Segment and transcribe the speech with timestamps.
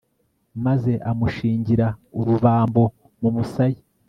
[0.65, 1.87] maze amushingira
[2.19, 2.83] urubambo
[3.21, 3.81] mu musaya